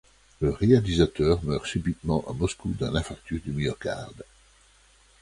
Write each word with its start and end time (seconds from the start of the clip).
Le 0.39 0.49
réalisateur 0.49 1.43
meurt 1.43 1.67
subitement 1.67 2.25
à 2.27 2.33
Moscou 2.33 2.73
d'un 2.73 2.95
infarctus 2.95 3.43
du 3.43 3.51
myocarde. 3.51 4.25